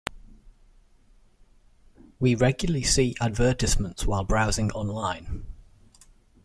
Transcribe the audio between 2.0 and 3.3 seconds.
We regularly see